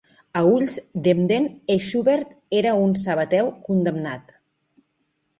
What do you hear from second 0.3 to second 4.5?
Als ulls d'Emden, Eybeschutz era un sabateu condemnat.